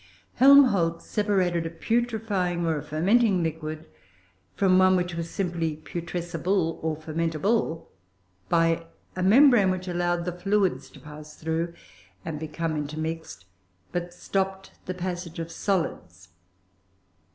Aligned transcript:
Helmholtz 0.37 1.05
separated 1.05 1.67
a 1.67 1.69
putrefying 1.69 2.65
or 2.65 2.75
a 2.79 2.81
fermenting 2.83 3.43
liquid 3.43 3.85
from 4.55 4.79
one 4.79 4.95
which 4.95 5.13
was 5.13 5.29
simply 5.29 5.75
putrescible 5.77 6.79
or 6.81 6.95
fermentable 6.97 7.85
by 8.49 8.87
a 9.15 9.21
membrane 9.21 9.69
which 9.69 9.87
allowed 9.87 10.25
the 10.25 10.31
fluids 10.31 10.89
to 10.89 10.99
pass 10.99 11.35
through 11.35 11.75
and 12.25 12.39
become 12.39 12.75
intermixed, 12.75 13.45
but 13.91 14.11
stopped 14.11 14.71
the 14.87 14.95
passage 14.95 15.37
of 15.37 15.51
solids. 15.51 16.29